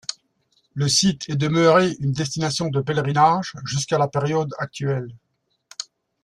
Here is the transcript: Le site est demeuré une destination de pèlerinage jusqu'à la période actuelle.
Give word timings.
Le 0.73 0.87
site 0.87 1.29
est 1.29 1.35
demeuré 1.35 1.95
une 1.99 2.11
destination 2.11 2.69
de 2.69 2.81
pèlerinage 2.81 3.53
jusqu'à 3.65 3.99
la 3.99 4.07
période 4.07 4.49
actuelle. 4.57 5.15